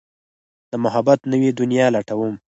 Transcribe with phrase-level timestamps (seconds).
[0.71, 2.35] د محبت نوې دنيا لټوم